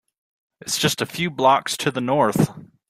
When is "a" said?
0.99-1.05